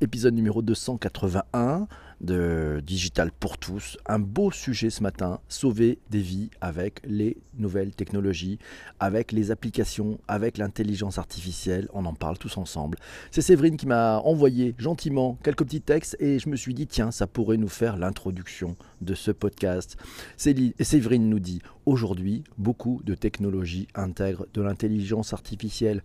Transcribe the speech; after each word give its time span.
épisode 0.00 0.34
numéro 0.34 0.60
281 0.60 1.88
de 2.20 2.82
Digital 2.86 3.30
pour 3.32 3.58
tous. 3.58 3.96
Un 4.06 4.18
beau 4.18 4.50
sujet 4.50 4.90
ce 4.90 5.02
matin, 5.02 5.40
sauver 5.48 5.98
des 6.10 6.20
vies 6.20 6.50
avec 6.60 7.00
les 7.04 7.36
nouvelles 7.58 7.94
technologies, 7.94 8.58
avec 9.00 9.32
les 9.32 9.50
applications, 9.50 10.18
avec 10.28 10.58
l'intelligence 10.58 11.18
artificielle. 11.18 11.88
On 11.92 12.04
en 12.04 12.14
parle 12.14 12.36
tous 12.38 12.56
ensemble. 12.58 12.98
C'est 13.30 13.42
Séverine 13.42 13.76
qui 13.76 13.86
m'a 13.86 14.18
envoyé 14.18 14.74
gentiment 14.78 15.38
quelques 15.42 15.64
petits 15.64 15.80
textes 15.80 16.16
et 16.20 16.38
je 16.38 16.48
me 16.48 16.56
suis 16.56 16.74
dit, 16.74 16.86
tiens, 16.86 17.10
ça 17.10 17.26
pourrait 17.26 17.58
nous 17.58 17.68
faire 17.68 17.96
l'introduction 17.96 18.76
de 19.00 19.14
ce 19.14 19.30
podcast. 19.30 19.96
Séverine 20.36 21.28
nous 21.28 21.40
dit, 21.40 21.60
aujourd'hui, 21.86 22.44
beaucoup 22.58 23.00
de 23.04 23.14
technologies 23.14 23.88
intègrent 23.94 24.46
de 24.52 24.62
l'intelligence 24.62 25.32
artificielle 25.32 26.02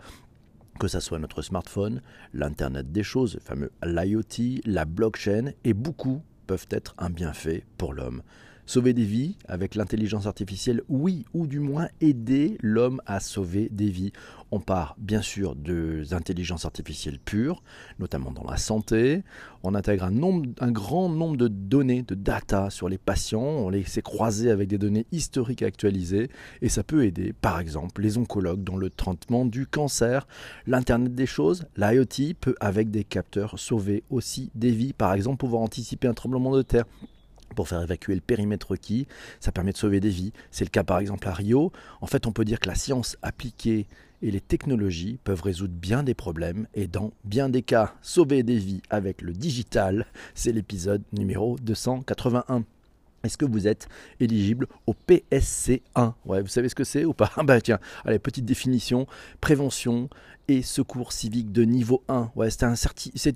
que 0.81 0.87
ce 0.87 0.99
soit 0.99 1.19
notre 1.19 1.43
smartphone, 1.43 2.01
l'Internet 2.33 2.91
des 2.91 3.03
choses, 3.03 3.35
le 3.35 3.39
fameux 3.39 3.71
l'IoT, 3.83 4.61
la 4.65 4.85
blockchain, 4.85 5.51
et 5.63 5.75
beaucoup 5.75 6.23
peuvent 6.47 6.65
être 6.71 6.95
un 6.97 7.11
bienfait 7.11 7.63
pour 7.77 7.93
l'homme. 7.93 8.23
Sauver 8.71 8.93
des 8.93 9.03
vies 9.03 9.35
avec 9.49 9.75
l'intelligence 9.75 10.27
artificielle, 10.27 10.81
oui, 10.87 11.25
ou 11.33 11.45
du 11.45 11.59
moins 11.59 11.89
aider 11.99 12.57
l'homme 12.61 13.01
à 13.05 13.19
sauver 13.19 13.67
des 13.69 13.89
vies. 13.89 14.13
On 14.49 14.61
part 14.61 14.95
bien 14.97 15.21
sûr 15.21 15.57
des 15.57 16.13
intelligences 16.13 16.63
artificielles 16.63 17.19
pures, 17.19 17.63
notamment 17.99 18.31
dans 18.31 18.49
la 18.49 18.55
santé. 18.55 19.23
On 19.63 19.75
intègre 19.75 20.05
un, 20.05 20.13
un 20.61 20.71
grand 20.71 21.09
nombre 21.09 21.35
de 21.35 21.49
données, 21.49 22.03
de 22.03 22.15
data 22.15 22.69
sur 22.69 22.87
les 22.87 22.97
patients. 22.97 23.41
On 23.41 23.69
les 23.69 23.83
sait 23.83 24.01
croiser 24.01 24.49
avec 24.49 24.69
des 24.69 24.77
données 24.77 25.05
historiques 25.11 25.63
actualisées. 25.63 26.29
Et 26.61 26.69
ça 26.69 26.83
peut 26.83 27.03
aider, 27.03 27.33
par 27.33 27.59
exemple, 27.59 28.01
les 28.01 28.17
oncologues 28.17 28.63
dans 28.63 28.77
le 28.77 28.89
traitement 28.89 29.43
du 29.45 29.67
cancer. 29.67 30.27
L'Internet 30.65 31.13
des 31.13 31.25
choses, 31.25 31.65
l'IoT 31.75 32.35
peut, 32.39 32.55
avec 32.61 32.89
des 32.89 33.03
capteurs, 33.03 33.59
sauver 33.59 34.03
aussi 34.09 34.49
des 34.55 34.71
vies. 34.71 34.93
Par 34.93 35.13
exemple, 35.13 35.39
pouvoir 35.39 35.61
anticiper 35.61 36.07
un 36.07 36.13
tremblement 36.13 36.55
de 36.55 36.61
terre 36.61 36.85
pour 37.55 37.67
faire 37.67 37.81
évacuer 37.81 38.15
le 38.15 38.21
périmètre 38.21 38.71
requis. 38.71 39.07
Ça 39.39 39.51
permet 39.51 39.71
de 39.71 39.77
sauver 39.77 39.99
des 39.99 40.09
vies. 40.09 40.33
C'est 40.51 40.65
le 40.65 40.69
cas 40.69 40.83
par 40.83 40.99
exemple 40.99 41.27
à 41.27 41.33
Rio. 41.33 41.71
En 42.01 42.07
fait, 42.07 42.27
on 42.27 42.31
peut 42.31 42.45
dire 42.45 42.59
que 42.59 42.67
la 42.67 42.75
science 42.75 43.17
appliquée 43.21 43.87
et 44.21 44.31
les 44.31 44.41
technologies 44.41 45.19
peuvent 45.23 45.41
résoudre 45.41 45.73
bien 45.73 46.03
des 46.03 46.13
problèmes 46.13 46.67
et 46.73 46.87
dans 46.87 47.11
bien 47.23 47.49
des 47.49 47.63
cas 47.63 47.95
sauver 48.01 48.43
des 48.43 48.57
vies 48.57 48.81
avec 48.89 49.21
le 49.21 49.33
digital. 49.33 50.05
C'est 50.35 50.51
l'épisode 50.51 51.03
numéro 51.11 51.57
281. 51.61 52.63
Est-ce 53.23 53.37
que 53.37 53.45
vous 53.45 53.67
êtes 53.67 53.87
éligible 54.19 54.67
au 54.87 54.93
PSC1 55.07 56.13
Ouais, 56.25 56.41
vous 56.41 56.47
savez 56.47 56.69
ce 56.69 56.75
que 56.75 56.83
c'est 56.83 57.05
ou 57.05 57.13
pas? 57.13 57.31
Bah 57.43 57.59
tiens, 57.59 57.79
allez, 58.05 58.19
petite 58.19 58.45
définition, 58.45 59.07
prévention, 59.41 60.09
et 60.47 60.61
secours 60.61 61.13
civique 61.13 61.51
de 61.51 61.63
niveau 61.63 62.03
1. 62.09 62.31
Ouais, 62.35 62.49
c'est 62.49 62.63
un 62.63 62.73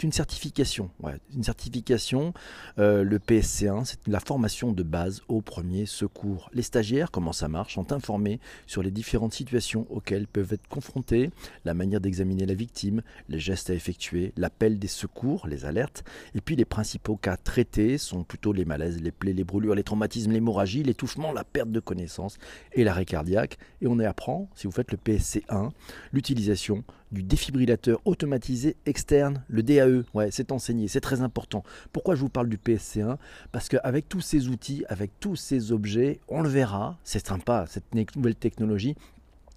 une 0.04 0.12
certification. 0.12 0.90
Ouais, 1.02 1.14
une 1.34 1.44
certification. 1.44 2.34
Euh, 2.78 3.04
le 3.04 3.20
PSC1, 3.20 3.86
c'est 3.86 4.08
la 4.08 4.20
formation 4.20 4.72
de 4.72 4.84
base 4.84 5.22
au 5.28 5.42
premier 5.42 5.86
secours. 5.86 6.50
Les 6.54 6.62
stagiaires, 6.62 7.12
comment 7.12 7.32
ça 7.32 7.48
marche, 7.48 7.76
sont 7.76 7.94
informés 7.94 8.40
sur 8.68 8.84
les 8.84 8.92
différentes 8.92 9.34
situations 9.34 9.88
auxquelles 9.90 10.28
peuvent 10.28 10.54
être 10.54 10.68
confrontés, 10.68 11.30
la 11.64 11.74
manière 11.74 12.02
d'examiner 12.02 12.46
la 12.46 12.54
victime, 12.54 13.02
les 13.30 13.40
gestes 13.40 13.70
à 13.70 13.74
effectuer, 13.74 14.34
l'appel 14.36 14.78
des 14.80 14.88
secours, 14.88 15.48
les 15.48 15.66
alertes, 15.66 16.04
et 16.34 16.42
puis 16.42 16.56
les 16.56 16.66
principaux 16.66 17.16
cas 17.16 17.38
traités 17.38 17.98
sont 17.98 18.24
plutôt 18.24 18.52
les 18.52 18.66
malaises, 18.66 19.02
les 19.02 19.12
plaies, 19.12 19.34
les 19.34 19.44
brûlures, 19.44 19.75
les 19.76 19.84
traumatismes, 19.84 20.32
l'hémorragie, 20.32 20.84
l'étouffement, 20.84 21.32
la 21.32 21.44
perte 21.44 21.72
de 21.72 21.80
connaissance 21.80 22.38
et 22.74 22.84
l'arrêt 22.84 23.06
cardiaque. 23.06 23.58
Et 23.82 23.88
on 23.88 24.00
apprend, 24.00 24.50
si 24.56 24.68
vous 24.68 24.74
faites 24.74 24.92
le 24.92 24.98
PSC1, 24.98 25.72
l'utilisation 26.14 26.84
du 27.12 27.24
défibrillateur 27.24 28.02
automatisé 28.06 28.76
externe, 28.86 29.44
le 29.48 29.64
DAE. 29.64 30.04
Ouais, 30.14 30.30
c'est 30.32 30.52
enseigné, 30.52 30.88
c'est 30.88 31.02
très 31.02 31.22
important. 31.22 31.64
Pourquoi 31.92 32.16
je 32.16 32.22
vous 32.22 32.30
parle 32.30 32.50
du 32.50 32.58
PSC1 32.58 33.18
Parce 33.52 33.70
qu'avec 33.70 34.10
tous 34.10 34.22
ces 34.22 34.48
outils, 34.48 34.84
avec 34.90 35.12
tous 35.20 35.36
ces 35.36 35.72
objets, 35.72 36.20
on 36.28 36.42
le 36.42 36.50
verra, 36.50 36.98
c'est 37.04 37.26
sympa 37.26 37.66
cette 37.68 37.94
nouvelle 38.16 38.36
technologie, 38.36 38.96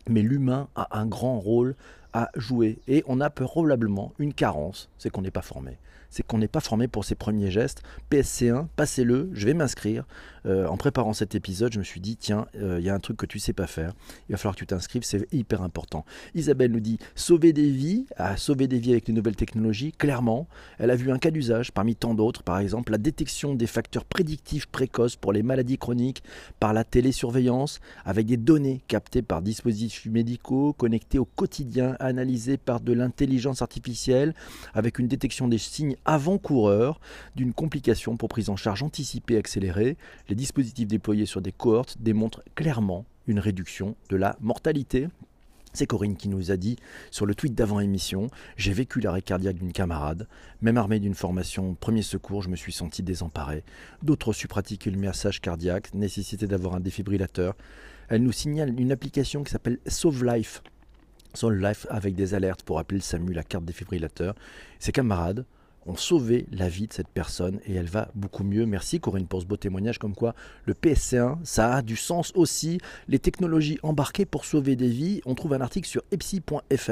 mais 0.08 0.22
l'humain 0.22 0.68
a 0.74 0.98
un 0.98 1.06
grand 1.06 1.38
rôle 1.38 1.74
à 2.12 2.30
jouer. 2.36 2.78
Et 2.88 3.04
on 3.06 3.20
a 3.20 3.30
probablement 3.30 4.12
une 4.18 4.34
carence, 4.34 4.88
c'est 4.98 5.10
qu'on 5.10 5.22
n'est 5.22 5.30
pas 5.30 5.42
formé 5.42 5.78
c'est 6.10 6.26
qu'on 6.26 6.38
n'est 6.38 6.48
pas 6.48 6.60
formé 6.60 6.88
pour 6.88 7.04
ces 7.04 7.14
premiers 7.14 7.50
gestes. 7.50 7.82
PSC1, 8.10 8.66
passez-le, 8.76 9.30
je 9.32 9.46
vais 9.46 9.54
m'inscrire. 9.54 10.04
Euh, 10.46 10.66
en 10.66 10.76
préparant 10.76 11.12
cet 11.12 11.34
épisode, 11.34 11.72
je 11.72 11.78
me 11.78 11.84
suis 11.84 12.00
dit, 12.00 12.16
tiens, 12.16 12.46
euh, 12.56 12.78
il 12.80 12.86
y 12.86 12.90
a 12.90 12.94
un 12.94 13.00
truc 13.00 13.16
que 13.16 13.26
tu 13.26 13.38
sais 13.38 13.52
pas 13.52 13.66
faire. 13.66 13.92
Il 14.28 14.32
va 14.32 14.38
falloir 14.38 14.54
que 14.54 14.60
tu 14.60 14.66
t'inscrives, 14.66 15.02
c'est 15.02 15.26
hyper 15.32 15.62
important. 15.62 16.04
Isabelle 16.34 16.72
nous 16.72 16.80
dit, 16.80 16.98
sauver 17.14 17.52
des 17.52 17.70
vies, 17.70 18.06
à 18.16 18.36
sauver 18.36 18.66
des 18.66 18.78
vies 18.78 18.92
avec 18.92 19.08
les 19.08 19.14
nouvelles 19.14 19.36
technologies, 19.36 19.92
clairement, 19.92 20.48
elle 20.78 20.90
a 20.90 20.96
vu 20.96 21.10
un 21.10 21.18
cas 21.18 21.30
d'usage 21.30 21.72
parmi 21.72 21.96
tant 21.96 22.14
d'autres, 22.14 22.42
par 22.42 22.58
exemple 22.58 22.92
la 22.92 22.98
détection 22.98 23.54
des 23.54 23.66
facteurs 23.66 24.04
prédictifs 24.04 24.66
précoces 24.66 25.16
pour 25.16 25.32
les 25.32 25.42
maladies 25.42 25.78
chroniques 25.78 26.22
par 26.60 26.72
la 26.72 26.84
télésurveillance, 26.84 27.80
avec 28.04 28.26
des 28.26 28.36
données 28.36 28.82
captées 28.88 29.22
par 29.22 29.42
dispositifs 29.42 30.06
médicaux, 30.06 30.72
connectés 30.72 31.18
au 31.18 31.24
quotidien, 31.24 31.96
analysées 32.00 32.56
par 32.56 32.80
de 32.80 32.92
l'intelligence 32.92 33.62
artificielle, 33.62 34.34
avec 34.74 34.98
une 34.98 35.08
détection 35.08 35.48
des 35.48 35.58
signes 35.58 35.96
avant-coureur 36.04 37.00
d'une 37.36 37.52
complication 37.52 38.16
pour 38.16 38.28
prise 38.28 38.50
en 38.50 38.56
charge 38.56 38.82
anticipée 38.82 39.36
accélérée. 39.36 39.96
Les 40.28 40.34
dispositifs 40.34 40.88
déployés 40.88 41.26
sur 41.26 41.40
des 41.40 41.52
cohortes 41.52 41.96
démontrent 42.00 42.42
clairement 42.54 43.04
une 43.26 43.38
réduction 43.38 43.96
de 44.08 44.16
la 44.16 44.36
mortalité. 44.40 45.08
C'est 45.74 45.86
Corinne 45.86 46.16
qui 46.16 46.28
nous 46.28 46.50
a 46.50 46.56
dit 46.56 46.76
sur 47.10 47.26
le 47.26 47.34
tweet 47.34 47.54
d'avant-émission 47.54 48.28
J'ai 48.56 48.72
vécu 48.72 49.00
l'arrêt 49.00 49.22
cardiaque 49.22 49.58
d'une 49.58 49.72
camarade. 49.72 50.26
Même 50.62 50.78
armée 50.78 50.98
d'une 50.98 51.14
formation 51.14 51.74
premier 51.74 52.02
secours, 52.02 52.42
je 52.42 52.48
me 52.48 52.56
suis 52.56 52.72
senti 52.72 53.02
désemparé. 53.02 53.64
D'autres 54.02 54.32
su 54.32 54.48
pratiquer 54.48 54.90
le 54.90 54.98
massage 54.98 55.40
cardiaque, 55.40 55.92
nécessité 55.94 56.46
d'avoir 56.46 56.74
un 56.74 56.80
défibrillateur. 56.80 57.54
Elle 58.08 58.22
nous 58.22 58.32
signale 58.32 58.80
une 58.80 58.92
application 58.92 59.44
qui 59.44 59.52
s'appelle 59.52 59.78
Sauve 59.86 60.24
Life. 60.24 60.62
Sauve 61.34 61.54
Life 61.54 61.86
avec 61.90 62.14
des 62.14 62.34
alertes 62.34 62.62
pour 62.62 62.78
appeler 62.78 62.98
le 62.98 63.02
SAMU, 63.04 63.32
la 63.32 63.44
carte 63.44 63.64
défibrillateur. 63.64 64.34
Ses 64.78 64.92
camarades 64.92 65.44
ont 65.88 65.96
sauvé 65.96 66.46
la 66.52 66.68
vie 66.68 66.86
de 66.86 66.92
cette 66.92 67.08
personne 67.08 67.60
et 67.66 67.74
elle 67.74 67.88
va 67.88 68.10
beaucoup 68.14 68.44
mieux. 68.44 68.66
Merci 68.66 69.00
Corinne 69.00 69.26
pour 69.26 69.40
ce 69.40 69.46
beau 69.46 69.56
témoignage 69.56 69.98
comme 69.98 70.14
quoi 70.14 70.34
le 70.66 70.74
PSC1, 70.74 71.38
ça 71.44 71.74
a 71.74 71.82
du 71.82 71.96
sens 71.96 72.32
aussi. 72.34 72.78
Les 73.08 73.18
technologies 73.18 73.78
embarquées 73.82 74.26
pour 74.26 74.44
sauver 74.44 74.76
des 74.76 74.88
vies, 74.88 75.20
on 75.24 75.34
trouve 75.34 75.54
un 75.54 75.60
article 75.60 75.88
sur 75.88 76.02
epsi.fr, 76.10 76.90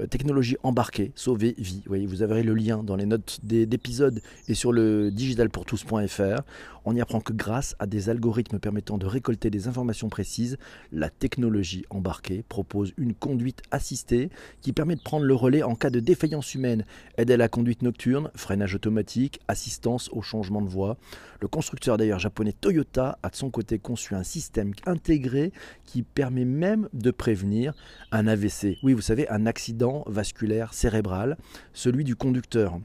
euh, 0.00 0.06
technologie 0.08 0.56
embarquée, 0.62 1.12
sauver 1.14 1.54
vie. 1.58 1.82
Vous, 1.86 1.88
voyez, 1.88 2.22
avez 2.22 2.42
le 2.42 2.54
lien 2.54 2.82
dans 2.82 2.96
les 2.96 3.06
notes 3.06 3.38
d'épisode 3.42 4.20
et 4.48 4.54
sur 4.54 4.72
le 4.72 5.10
digitalpourtous.fr. 5.10 6.42
On 6.88 6.94
y 6.94 7.00
apprend 7.00 7.20
que 7.20 7.32
grâce 7.32 7.74
à 7.80 7.86
des 7.86 8.10
algorithmes 8.10 8.60
permettant 8.60 8.96
de 8.96 9.06
récolter 9.06 9.50
des 9.50 9.66
informations 9.66 10.08
précises, 10.08 10.56
la 10.92 11.10
technologie 11.10 11.84
embarquée 11.90 12.44
propose 12.48 12.92
une 12.96 13.12
conduite 13.12 13.60
assistée 13.72 14.30
qui 14.62 14.72
permet 14.72 14.94
de 14.94 15.00
prendre 15.00 15.24
le 15.24 15.34
relais 15.34 15.64
en 15.64 15.74
cas 15.74 15.90
de 15.90 15.98
défaillance 15.98 16.54
humaine, 16.54 16.84
aide 17.18 17.32
à 17.32 17.36
la 17.36 17.48
conduite 17.48 17.82
nocturne, 17.82 18.30
freinage 18.36 18.76
automatique, 18.76 19.40
assistance 19.48 20.08
au 20.12 20.22
changement 20.22 20.62
de 20.62 20.68
voie. 20.68 20.96
Le 21.40 21.48
constructeur 21.48 21.96
d'ailleurs 21.96 22.20
japonais 22.20 22.52
Toyota 22.52 23.18
a 23.24 23.30
de 23.30 23.36
son 23.36 23.50
côté 23.50 23.80
conçu 23.80 24.14
un 24.14 24.22
système 24.22 24.72
intégré 24.86 25.50
qui 25.86 26.04
permet 26.04 26.44
même 26.44 26.88
de 26.92 27.10
prévenir 27.10 27.74
un 28.12 28.28
AVC. 28.28 28.78
Oui, 28.84 28.92
vous 28.92 29.00
savez, 29.00 29.28
un 29.28 29.46
accident 29.46 30.04
vasculaire 30.06 30.72
cérébral, 30.72 31.36
celui 31.72 32.04
du 32.04 32.14
conducteur. 32.14 32.78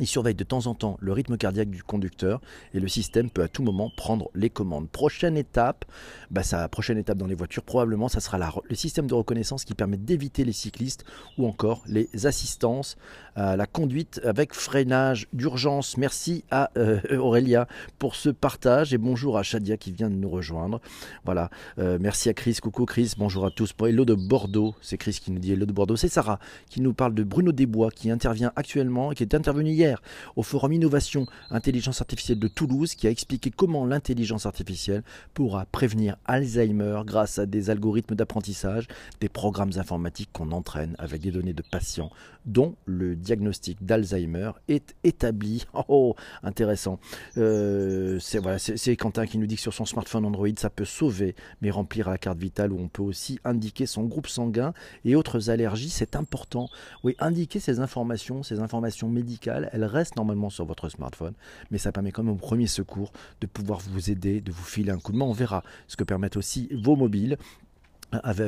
Il 0.00 0.06
surveille 0.06 0.34
de 0.34 0.44
temps 0.44 0.66
en 0.66 0.74
temps 0.74 0.96
le 1.00 1.12
rythme 1.12 1.36
cardiaque 1.36 1.68
du 1.68 1.82
conducteur 1.82 2.40
et 2.72 2.80
le 2.80 2.88
système 2.88 3.28
peut 3.28 3.42
à 3.42 3.48
tout 3.48 3.62
moment 3.62 3.90
prendre 3.94 4.30
les 4.34 4.48
commandes. 4.48 4.88
Prochaine 4.88 5.36
étape, 5.36 5.84
bah 6.30 6.42
sa 6.42 6.68
prochaine 6.68 6.96
étape 6.96 7.18
dans 7.18 7.26
les 7.26 7.34
voitures, 7.34 7.62
probablement, 7.62 8.08
ça 8.08 8.20
sera 8.20 8.38
le 8.38 8.74
système 8.74 9.06
de 9.06 9.14
reconnaissance 9.14 9.64
qui 9.64 9.74
permet 9.74 9.98
d'éviter 9.98 10.44
les 10.44 10.52
cyclistes 10.52 11.04
ou 11.36 11.46
encore 11.46 11.82
les 11.86 12.08
assistances 12.24 12.96
à 13.36 13.56
la 13.56 13.66
conduite 13.66 14.20
avec 14.24 14.54
freinage 14.54 15.28
d'urgence. 15.34 15.98
Merci 15.98 16.44
à 16.50 16.70
euh, 16.78 17.00
Aurélia 17.18 17.68
pour 17.98 18.14
ce 18.14 18.30
partage 18.30 18.94
et 18.94 18.98
bonjour 18.98 19.36
à 19.36 19.42
Shadia 19.42 19.76
qui 19.76 19.92
vient 19.92 20.08
de 20.08 20.14
nous 20.14 20.30
rejoindre. 20.30 20.80
Voilà, 21.26 21.50
euh, 21.78 21.98
merci 22.00 22.30
à 22.30 22.34
Chris. 22.34 22.56
Coucou 22.62 22.86
Chris, 22.86 23.12
bonjour 23.18 23.44
à 23.44 23.50
tous. 23.50 23.74
Hello 23.86 24.06
de 24.06 24.14
Bordeaux, 24.14 24.74
c'est 24.80 24.96
Chris 24.96 25.18
qui 25.22 25.30
nous 25.30 25.40
dit 25.40 25.52
Hello 25.52 25.66
de 25.66 25.72
Bordeaux. 25.72 25.96
C'est 25.96 26.08
Sarah 26.08 26.38
qui 26.70 26.80
nous 26.80 26.94
parle 26.94 27.14
de 27.14 27.22
Bruno 27.22 27.52
Desbois 27.52 27.90
qui 27.90 28.10
intervient 28.10 28.52
actuellement 28.56 29.12
et 29.12 29.14
qui 29.14 29.22
est 29.22 29.34
intervenu 29.34 29.70
hier 29.70 29.89
au 30.36 30.42
Forum 30.42 30.72
Innovation 30.72 31.26
Intelligence 31.50 32.00
Artificielle 32.00 32.38
de 32.38 32.48
Toulouse 32.48 32.94
qui 32.94 33.06
a 33.06 33.10
expliqué 33.10 33.50
comment 33.50 33.86
l'intelligence 33.86 34.46
artificielle 34.46 35.02
pourra 35.34 35.66
prévenir 35.66 36.16
Alzheimer 36.24 37.02
grâce 37.04 37.38
à 37.38 37.46
des 37.46 37.70
algorithmes 37.70 38.14
d'apprentissage, 38.14 38.86
des 39.20 39.28
programmes 39.28 39.72
informatiques 39.76 40.30
qu'on 40.32 40.52
entraîne 40.52 40.96
avec 40.98 41.20
des 41.20 41.30
données 41.30 41.52
de 41.52 41.62
patients, 41.62 42.10
dont 42.46 42.76
le 42.86 43.16
diagnostic 43.16 43.84
d'Alzheimer 43.84 44.52
est 44.68 44.94
établi. 45.04 45.66
Oh, 45.92 46.14
intéressant. 46.44 47.00
Euh, 47.36 48.18
c'est 48.20 48.96
Quentin 48.96 49.26
qui 49.26 49.38
nous 49.38 49.46
dit 49.46 49.56
que 49.56 49.62
sur 49.62 49.74
son 49.74 49.86
smartphone 49.86 50.24
Android, 50.24 50.48
ça 50.56 50.70
peut 50.70 50.84
sauver, 50.84 51.34
mais 51.62 51.70
remplir 51.70 52.08
la 52.10 52.18
carte 52.18 52.38
vitale 52.38 52.72
où 52.72 52.78
on 52.78 52.86
peut 52.86 53.02
aussi 53.02 53.40
indiquer 53.44 53.86
son 53.86 54.04
groupe 54.04 54.28
sanguin 54.28 54.72
et 55.04 55.16
autres 55.16 55.50
allergies, 55.50 55.90
c'est 55.90 56.16
important. 56.16 56.68
Oui, 57.02 57.16
indiquer 57.18 57.60
ces 57.60 57.80
informations, 57.80 58.42
ces 58.42 58.60
informations 58.60 59.08
médicales, 59.08 59.70
elles 59.80 59.88
restent 59.88 60.16
normalement 60.16 60.50
sur 60.50 60.64
votre 60.64 60.88
smartphone, 60.88 61.34
mais 61.70 61.78
ça 61.78 61.92
permet 61.92 62.12
quand 62.12 62.22
même 62.22 62.34
au 62.34 62.38
premier 62.38 62.66
secours 62.66 63.12
de 63.40 63.46
pouvoir 63.46 63.80
vous 63.80 64.10
aider, 64.10 64.40
de 64.40 64.52
vous 64.52 64.64
filer 64.64 64.90
un 64.90 64.98
coup 64.98 65.12
de 65.12 65.16
main. 65.16 65.24
On 65.24 65.32
verra 65.32 65.62
ce 65.88 65.96
que 65.96 66.04
permettent 66.04 66.36
aussi 66.36 66.68
vos 66.72 66.96
mobiles 66.96 67.36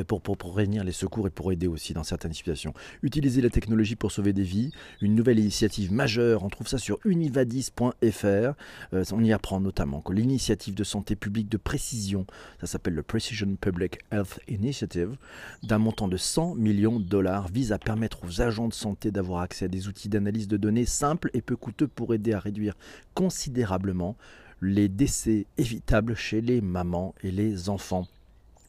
pour, 0.07 0.21
pour, 0.21 0.37
pour, 0.37 0.57
réunir 0.57 0.85
les 0.85 0.93
secours 0.93 1.27
et 1.27 1.31
pour 1.31 1.53
aider 1.53 1.67
aussi 1.67 1.95
dans 1.95 2.03
certaines 2.03 2.33
situations. 2.33 2.75
Utiliser 3.03 3.41
la 3.41 3.51
technologie 3.51 3.97
pour 3.97 4.13
sauver 4.13 4.33
des 4.33 4.43
vies, 4.43 4.73
une 5.01 5.15
nouvelle 5.15 5.39
initiative 5.39 5.93
majeure, 5.93 6.45
on 6.45 6.49
trouve 6.49 6.69
ça 6.69 6.79
sur 6.79 6.99
univadis.fr. 7.05 7.85
Euh, 8.25 9.05
on 9.13 9.25
y 9.25 9.33
apprend 9.33 9.61
notamment 9.61 10.01
que 10.01 10.13
l'initiative 10.13 10.75
de 10.75 10.85
santé 10.85 11.17
publique 11.17 11.49
de 11.49 11.57
précision, 11.57 12.27
ça 12.61 12.67
s'appelle 12.67 12.95
le 12.95 13.03
Precision 13.03 13.57
Public 13.57 13.99
Health 14.11 14.41
Initiative, 14.49 15.17
d'un 15.63 15.79
montant 15.79 16.09
de 16.09 16.17
100 16.17 16.55
millions 16.57 16.99
de 16.99 17.05
dollars, 17.05 17.49
vise 17.49 17.73
à 17.73 17.79
permettre 17.79 18.25
aux 18.25 18.41
agents 18.41 18.69
de 18.69 18.75
santé 18.75 19.11
d'avoir 19.11 19.43
accès 19.43 19.67
à 19.67 19.69
des 19.69 19.89
outils 19.89 20.09
d'analyse 20.09 20.49
de 20.49 20.57
données 20.57 20.87
simples 20.87 21.31
et 21.35 21.43
peu 21.43 21.57
coûteux 21.57 21.89
pour 21.89 22.15
aider 22.15 22.33
à 22.33 22.41
réduire 22.41 22.75
considérablement 23.15 24.17
les 24.61 24.89
décès 24.89 25.47
évitables 25.59 26.15
chez 26.15 26.41
les 26.41 26.61
mamans 26.61 27.15
et 27.23 27.31
les 27.31 27.69
enfants. 27.69 28.07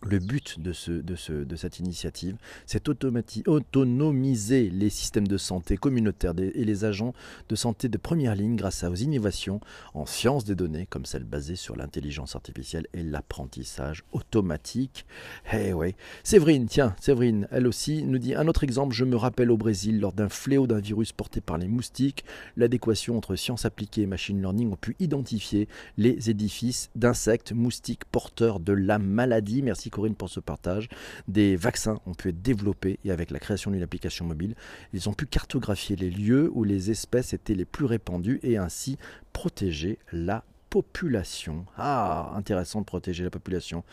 Le 0.05 0.19
but 0.19 0.59
de, 0.59 0.73
ce, 0.73 0.91
de, 0.91 1.15
ce, 1.15 1.31
de 1.31 1.55
cette 1.55 1.79
initiative, 1.79 2.35
c'est 2.65 2.89
autonomiser 2.89 4.69
les 4.69 4.89
systèmes 4.89 5.27
de 5.27 5.37
santé 5.37 5.77
communautaires 5.77 6.33
et 6.37 6.65
les 6.65 6.83
agents 6.83 7.13
de 7.47 7.55
santé 7.55 7.87
de 7.87 7.97
première 7.97 8.35
ligne 8.35 8.57
grâce 8.57 8.83
aux 8.83 8.95
innovations 8.95 9.61
en 9.93 10.05
sciences 10.05 10.43
des 10.43 10.55
données, 10.55 10.87
comme 10.87 11.05
celles 11.05 11.23
basées 11.23 11.55
sur 11.55 11.77
l'intelligence 11.77 12.35
artificielle 12.35 12.87
et 12.93 13.03
l'apprentissage 13.03 14.03
automatique. 14.11 15.05
Eh 15.53 15.71
ouais. 15.71 15.95
Séverine, 16.23 16.65
tiens, 16.65 16.95
Séverine, 16.99 17.47
elle 17.51 17.65
aussi 17.65 18.03
nous 18.03 18.17
dit 18.17 18.35
un 18.35 18.47
autre 18.47 18.65
exemple. 18.65 18.93
Je 18.93 19.05
me 19.05 19.15
rappelle 19.15 19.51
au 19.51 19.57
Brésil, 19.57 20.01
lors 20.01 20.13
d'un 20.13 20.29
fléau 20.29 20.67
d'un 20.67 20.79
virus 20.79 21.13
porté 21.13 21.39
par 21.39 21.57
les 21.57 21.69
moustiques, 21.69 22.25
l'adéquation 22.57 23.17
entre 23.17 23.35
sciences 23.35 23.65
appliquées 23.65 24.01
et 24.01 24.07
machine 24.07 24.41
learning 24.41 24.73
ont 24.73 24.77
pu 24.77 24.97
identifier 24.99 25.69
les 25.97 26.29
édifices 26.29 26.89
d'insectes 26.95 27.53
moustiques 27.53 28.05
porteurs 28.05 28.59
de 28.59 28.73
la 28.73 28.99
maladie. 28.99 29.61
Merci 29.61 29.89
Corinne 29.93 30.15
pour 30.15 30.29
ce 30.29 30.39
partage. 30.39 30.89
Des 31.27 31.55
vaccins 31.55 31.99
ont 32.05 32.13
pu 32.13 32.29
être 32.29 32.41
développés 32.41 32.99
et 33.05 33.11
avec 33.11 33.31
la 33.31 33.39
création 33.39 33.71
d'une 33.71 33.83
application 33.83 34.25
mobile, 34.25 34.55
ils 34.91 35.07
ont 35.07 35.13
pu 35.13 35.25
cartographier 35.25 35.95
les 35.95 36.09
lieux 36.09 36.49
où 36.53 36.63
les 36.63 36.91
espèces 36.91 37.33
étaient 37.33 37.53
les 37.53 37.65
plus 37.65 37.85
répandues 37.85 38.39
et 38.43 38.57
ainsi 38.57 38.97
protéger 39.31 39.99
la 40.11 40.43
population. 40.69 41.65
Ah, 41.77 42.33
intéressant 42.35 42.81
de 42.81 42.85
protéger 42.85 43.23
la 43.23 43.29
population. 43.29 43.83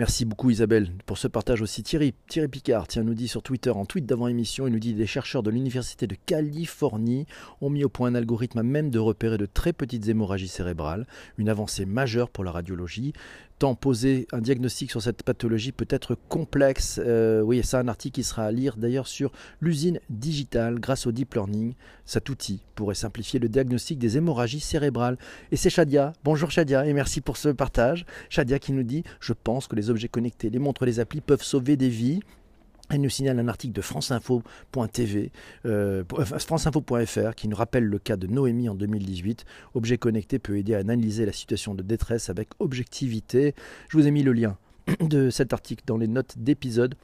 Merci 0.00 0.24
beaucoup 0.24 0.50
Isabelle 0.50 0.90
pour 1.06 1.18
ce 1.18 1.28
partage 1.28 1.62
aussi. 1.62 1.84
Thierry, 1.84 2.14
Thierry 2.26 2.48
Picard 2.48 2.88
tiens, 2.88 3.04
nous 3.04 3.14
dit 3.14 3.28
sur 3.28 3.44
Twitter, 3.44 3.70
en 3.70 3.84
tweet 3.84 4.04
d'avant 4.04 4.26
émission, 4.26 4.66
il 4.66 4.72
nous 4.72 4.80
dit 4.80 4.92
des 4.92 5.06
chercheurs 5.06 5.44
de 5.44 5.50
l'Université 5.50 6.08
de 6.08 6.16
Californie 6.26 7.26
ont 7.60 7.70
mis 7.70 7.84
au 7.84 7.88
point 7.88 8.08
un 8.08 8.16
algorithme 8.16 8.58
à 8.58 8.64
même 8.64 8.90
de 8.90 8.98
repérer 8.98 9.38
de 9.38 9.46
très 9.46 9.72
petites 9.72 10.08
hémorragies 10.08 10.48
cérébrales, 10.48 11.06
une 11.38 11.48
avancée 11.48 11.86
majeure 11.86 12.28
pour 12.28 12.42
la 12.42 12.50
radiologie 12.50 13.12
tant 13.58 13.74
poser 13.74 14.26
un 14.32 14.40
diagnostic 14.40 14.90
sur 14.90 15.02
cette 15.02 15.22
pathologie 15.22 15.72
peut 15.72 15.86
être 15.88 16.16
complexe. 16.28 17.00
Euh, 17.04 17.40
oui, 17.40 17.60
c'est 17.62 17.76
un 17.76 17.88
article 17.88 18.16
qui 18.16 18.24
sera 18.24 18.44
à 18.44 18.52
lire 18.52 18.76
d'ailleurs 18.76 19.06
sur 19.06 19.32
l'usine 19.60 20.00
digitale 20.10 20.80
grâce 20.80 21.06
au 21.06 21.12
deep 21.12 21.34
learning. 21.34 21.74
Cet 22.04 22.28
outil 22.28 22.62
pourrait 22.74 22.94
simplifier 22.94 23.38
le 23.38 23.48
diagnostic 23.48 23.98
des 23.98 24.16
hémorragies 24.16 24.60
cérébrales. 24.60 25.18
Et 25.52 25.56
c'est 25.56 25.70
Shadia. 25.70 26.12
Bonjour 26.24 26.50
Shadia 26.50 26.86
et 26.86 26.92
merci 26.92 27.20
pour 27.20 27.36
ce 27.36 27.48
partage. 27.48 28.06
Shadia 28.28 28.58
qui 28.58 28.72
nous 28.72 28.82
dit 28.82 29.04
Je 29.20 29.32
pense 29.32 29.68
que 29.68 29.76
les 29.76 29.90
objets 29.90 30.08
connectés, 30.08 30.50
les 30.50 30.58
montres, 30.58 30.84
les 30.84 31.00
applis 31.00 31.20
peuvent 31.20 31.42
sauver 31.42 31.76
des 31.76 31.88
vies. 31.88 32.20
Elle 32.90 33.00
nous 33.00 33.10
signale 33.10 33.38
un 33.38 33.48
article 33.48 33.72
de 33.72 33.80
franceinfo.tv, 33.80 35.32
euh, 35.64 36.04
franceinfo.fr 36.38 37.34
qui 37.34 37.48
nous 37.48 37.56
rappelle 37.56 37.84
le 37.84 37.98
cas 37.98 38.16
de 38.16 38.26
Noémie 38.26 38.68
en 38.68 38.74
2018. 38.74 39.44
Objet 39.74 39.96
connecté 39.96 40.38
peut 40.38 40.58
aider 40.58 40.74
à 40.74 40.78
analyser 40.78 41.24
la 41.24 41.32
situation 41.32 41.74
de 41.74 41.82
détresse 41.82 42.28
avec 42.28 42.50
objectivité. 42.58 43.54
Je 43.88 43.96
vous 43.96 44.06
ai 44.06 44.10
mis 44.10 44.22
le 44.22 44.32
lien 44.32 44.58
de 45.00 45.30
cet 45.30 45.54
article 45.54 45.84
dans 45.86 45.96
les 45.96 46.08
notes 46.08 46.34
d'épisode. 46.36 46.94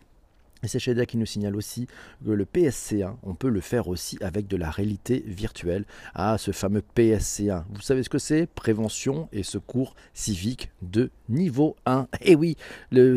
Et 0.62 0.68
c'est 0.68 0.78
Shadia 0.78 1.06
qui 1.06 1.16
nous 1.16 1.26
signale 1.26 1.56
aussi 1.56 1.86
que 2.24 2.30
le 2.30 2.44
PSC1, 2.44 3.14
on 3.22 3.34
peut 3.34 3.48
le 3.48 3.60
faire 3.60 3.88
aussi 3.88 4.18
avec 4.20 4.46
de 4.46 4.56
la 4.56 4.70
réalité 4.70 5.24
virtuelle. 5.26 5.84
Ah, 6.14 6.36
ce 6.38 6.50
fameux 6.50 6.82
PSC1. 6.94 7.64
Vous 7.72 7.80
savez 7.80 8.02
ce 8.02 8.10
que 8.10 8.18
c'est? 8.18 8.46
Prévention 8.46 9.28
et 9.32 9.42
secours 9.42 9.94
civique 10.12 10.70
de 10.82 11.10
niveau 11.28 11.76
1. 11.86 12.08
Et 12.20 12.32
eh 12.32 12.36
oui, 12.36 12.56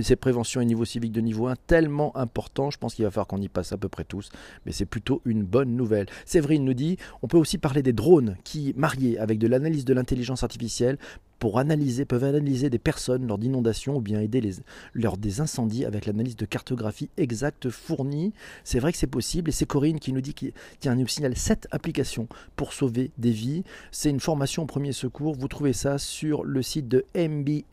c'est 0.01 0.15
prévention 0.15 0.61
et 0.61 0.65
niveau 0.65 0.85
civique 0.85 1.11
de 1.11 1.21
niveau 1.21 1.47
1, 1.47 1.55
tellement 1.67 2.15
important. 2.15 2.71
Je 2.71 2.77
pense 2.77 2.95
qu'il 2.95 3.03
va 3.03 3.11
falloir 3.11 3.27
qu'on 3.27 3.41
y 3.41 3.49
passe 3.49 3.73
à 3.73 3.77
peu 3.77 3.89
près 3.89 4.05
tous. 4.05 4.29
Mais 4.65 4.71
c'est 4.71 4.85
plutôt 4.85 5.21
une 5.25 5.43
bonne 5.43 5.75
nouvelle. 5.75 6.07
Séverine 6.25 6.63
nous 6.63 6.73
dit 6.73 6.97
on 7.21 7.27
peut 7.27 7.37
aussi 7.37 7.57
parler 7.57 7.83
des 7.83 7.93
drones 7.93 8.37
qui, 8.43 8.73
mariés 8.77 9.17
avec 9.19 9.39
de 9.39 9.47
l'analyse 9.47 9.85
de 9.85 9.93
l'intelligence 9.93 10.43
artificielle, 10.43 10.97
pour 11.43 11.59
analyser, 11.59 12.05
peuvent 12.05 12.23
analyser 12.23 12.69
des 12.69 12.79
personnes 12.79 13.27
lors 13.27 13.37
d'inondations 13.37 13.97
ou 13.97 13.99
bien 13.99 14.21
aider 14.21 14.39
les, 14.39 14.53
lors 14.93 15.17
des 15.17 15.41
incendies 15.41 15.83
avec 15.83 16.05
l'analyse 16.05 16.37
de 16.37 16.45
cartographie 16.45 17.09
exacte 17.17 17.69
fournie. 17.69 18.31
C'est 18.63 18.79
vrai 18.79 18.93
que 18.93 18.97
c'est 18.97 19.07
possible 19.07 19.49
et 19.49 19.51
c'est 19.51 19.65
Corinne 19.65 19.99
qui 19.99 20.13
nous 20.13 20.21
dit 20.21 20.33
qu'il 20.33 20.53
tiens, 20.79 20.95
nous 20.95 21.05
signale 21.05 21.35
7 21.35 21.67
applications 21.71 22.29
pour 22.55 22.71
sauver 22.71 23.11
des 23.17 23.31
vies. 23.31 23.65
C'est 23.91 24.09
une 24.09 24.21
formation 24.21 24.63
au 24.63 24.67
premier 24.67 24.93
secours. 24.93 25.35
Vous 25.35 25.49
trouvez 25.49 25.73
ça 25.73 25.97
sur 25.97 26.45
le 26.45 26.61
site 26.61 26.87
de 26.87 27.03
mbamci.com. 27.13 27.63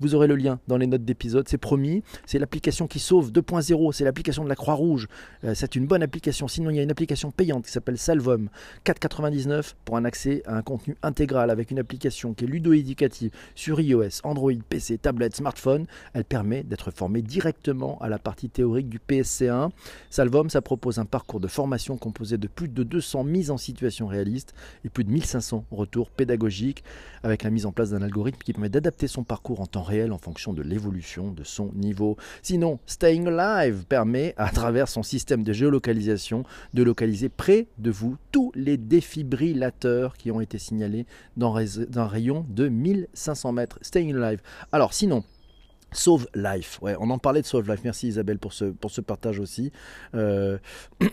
Vous 0.00 0.16
aurez 0.16 0.26
le 0.26 0.34
lien 0.34 0.58
dans 0.66 0.78
les 0.78 0.88
notes 0.88 1.04
d'épisode. 1.04 1.46
C'est 1.46 1.56
promis. 1.56 2.02
C'est 2.26 2.40
l'application 2.40 2.88
qui 2.88 2.98
sauve 2.98 3.30
2.0. 3.30 3.92
C'est 3.92 4.02
l'application 4.02 4.42
de 4.42 4.48
la 4.48 4.56
Croix-Rouge. 4.56 5.06
Euh, 5.44 5.54
c'est 5.54 5.76
une 5.76 5.86
bonne 5.86 6.02
application. 6.02 6.48
Sinon, 6.48 6.70
il 6.70 6.78
y 6.78 6.80
a 6.80 6.82
une 6.82 6.90
application 6.90 7.30
payante 7.30 7.64
qui 7.64 7.70
s'appelle 7.70 7.96
Salvom 7.96 8.48
4,99 8.84 9.74
pour 9.84 9.96
un 9.96 10.04
accès 10.04 10.42
à 10.46 10.56
un 10.56 10.62
contenu 10.62 10.96
intégral 11.04 11.50
avec 11.50 11.70
une 11.70 11.75
application 11.78 12.34
qui 12.34 12.44
est 12.44 12.48
ludo-éducative 12.48 13.30
sur 13.54 13.80
iOS, 13.80 14.20
Android, 14.24 14.52
PC, 14.68 14.98
tablette, 14.98 15.36
smartphone. 15.36 15.86
Elle 16.12 16.24
permet 16.24 16.62
d'être 16.62 16.90
formé 16.90 17.22
directement 17.22 17.98
à 18.00 18.08
la 18.08 18.18
partie 18.18 18.48
théorique 18.48 18.88
du 18.88 18.98
PSC1. 18.98 19.70
Salvom, 20.10 20.48
ça 20.48 20.62
propose 20.62 20.98
un 20.98 21.04
parcours 21.04 21.40
de 21.40 21.48
formation 21.48 21.96
composé 21.96 22.38
de 22.38 22.48
plus 22.48 22.68
de 22.68 22.82
200 22.82 23.24
mises 23.24 23.50
en 23.50 23.56
situation 23.56 24.06
réaliste 24.06 24.54
et 24.84 24.88
plus 24.88 25.04
de 25.04 25.10
1500 25.10 25.64
retours 25.70 26.10
pédagogiques 26.10 26.84
avec 27.22 27.42
la 27.42 27.50
mise 27.50 27.66
en 27.66 27.72
place 27.72 27.90
d'un 27.90 28.02
algorithme 28.02 28.38
qui 28.38 28.52
permet 28.52 28.68
d'adapter 28.68 29.08
son 29.08 29.24
parcours 29.24 29.60
en 29.60 29.66
temps 29.66 29.82
réel 29.82 30.12
en 30.12 30.18
fonction 30.18 30.52
de 30.52 30.62
l'évolution 30.62 31.32
de 31.32 31.44
son 31.44 31.72
niveau. 31.74 32.16
Sinon, 32.42 32.78
Staying 32.86 33.26
Alive 33.26 33.84
permet, 33.86 34.34
à 34.36 34.50
travers 34.50 34.88
son 34.88 35.02
système 35.02 35.42
de 35.42 35.52
géolocalisation, 35.52 36.44
de 36.74 36.82
localiser 36.82 37.28
près 37.28 37.66
de 37.78 37.90
vous 37.90 38.16
tous 38.32 38.52
les 38.54 38.76
défibrillateurs 38.76 40.16
qui 40.16 40.30
ont 40.30 40.40
été 40.40 40.58
signalés 40.58 41.06
dans 41.36 41.52
d'un 41.88 42.06
rayon 42.06 42.46
de 42.48 42.68
1500 42.68 43.52
mètres. 43.52 43.78
Staying 43.82 44.14
Alive. 44.16 44.40
Alors 44.72 44.94
sinon, 44.94 45.24
Sauve 45.92 46.28
Life, 46.34 46.78
ouais, 46.82 46.96
on 47.00 47.10
en 47.10 47.18
parlait 47.18 47.42
de 47.42 47.46
Sauve 47.46 47.68
Life. 47.68 47.80
Merci 47.84 48.08
Isabelle 48.08 48.38
pour 48.38 48.52
ce, 48.52 48.66
pour 48.66 48.90
ce 48.90 49.00
partage 49.00 49.38
aussi. 49.38 49.72
Euh, 50.14 50.58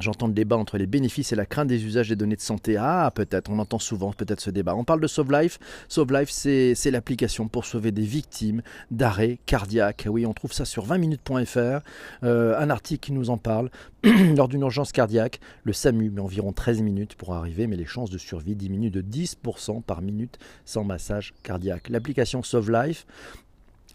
J'entends 0.00 0.26
le 0.26 0.32
débat 0.32 0.56
entre 0.56 0.76
les 0.76 0.86
bénéfices 0.86 1.32
et 1.32 1.36
la 1.36 1.46
crainte 1.46 1.68
des 1.68 1.84
usages 1.84 2.08
des 2.08 2.16
données 2.16 2.34
de 2.34 2.40
santé. 2.40 2.76
Ah, 2.76 3.12
peut-être, 3.14 3.48
on 3.48 3.58
entend 3.60 3.78
souvent 3.78 4.12
peut-être 4.12 4.40
ce 4.40 4.50
débat. 4.50 4.74
On 4.74 4.84
parle 4.84 5.00
de 5.00 5.06
Sauve 5.06 5.30
Life. 5.30 5.58
Sauve 5.88 6.12
Life, 6.12 6.30
c'est 6.30 6.90
l'application 6.90 7.46
pour 7.46 7.64
sauver 7.64 7.92
des 7.92 8.02
victimes 8.02 8.62
d'arrêt 8.90 9.38
cardiaque. 9.46 10.06
Oui, 10.10 10.26
on 10.26 10.32
trouve 10.32 10.52
ça 10.52 10.64
sur 10.64 10.86
20minutes.fr. 10.86 11.84
Euh, 12.24 12.58
un 12.58 12.70
article 12.70 13.06
qui 13.06 13.12
nous 13.12 13.30
en 13.30 13.38
parle. 13.38 13.70
Lors 14.36 14.48
d'une 14.48 14.62
urgence 14.62 14.90
cardiaque, 14.90 15.38
le 15.62 15.72
SAMU 15.72 16.10
met 16.10 16.20
environ 16.20 16.52
13 16.52 16.82
minutes 16.82 17.14
pour 17.14 17.32
arriver, 17.34 17.66
mais 17.68 17.76
les 17.76 17.86
chances 17.86 18.10
de 18.10 18.18
survie 18.18 18.56
diminuent 18.56 18.90
de 18.90 19.00
10% 19.00 19.82
par 19.82 20.02
minute 20.02 20.38
sans 20.64 20.82
massage 20.82 21.34
cardiaque. 21.42 21.88
L'application 21.88 22.42
Sauve 22.42 22.72
Life 22.72 23.06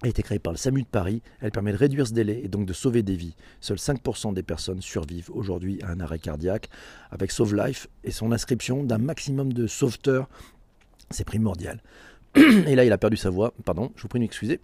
a 0.01 0.07
été 0.07 0.23
créée 0.23 0.39
par 0.39 0.53
le 0.53 0.57
SAMU 0.57 0.83
de 0.83 0.87
Paris. 0.87 1.21
Elle 1.41 1.51
permet 1.51 1.71
de 1.71 1.77
réduire 1.77 2.07
ce 2.07 2.13
délai 2.13 2.41
et 2.43 2.47
donc 2.47 2.65
de 2.65 2.73
sauver 2.73 3.03
des 3.03 3.15
vies. 3.15 3.35
Seuls 3.59 3.77
5% 3.77 4.33
des 4.33 4.43
personnes 4.43 4.81
survivent 4.81 5.29
aujourd'hui 5.31 5.81
à 5.83 5.89
un 5.89 5.99
arrêt 5.99 6.19
cardiaque. 6.19 6.69
Avec 7.11 7.31
Sauve 7.31 7.55
Life 7.55 7.87
et 8.03 8.11
son 8.11 8.31
inscription 8.31 8.83
d'un 8.83 8.97
maximum 8.97 9.51
de 9.51 9.67
sauveteurs, 9.67 10.29
c'est 11.09 11.25
primordial. 11.25 11.81
Et 12.35 12.75
là, 12.75 12.85
il 12.85 12.91
a 12.91 12.97
perdu 12.97 13.17
sa 13.17 13.29
voix. 13.29 13.53
Pardon, 13.65 13.91
je 13.95 14.03
vous 14.03 14.07
prie 14.07 14.19
de 14.19 14.23
m'excuser. 14.23 14.59